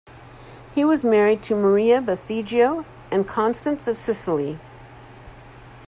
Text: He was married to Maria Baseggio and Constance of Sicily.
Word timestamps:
He 0.73 0.83
was 0.83 1.05
married 1.05 1.43
to 1.43 1.53
Maria 1.53 2.01
Baseggio 2.01 2.85
and 3.11 3.27
Constance 3.27 3.87
of 3.87 3.99
Sicily. 3.99 4.57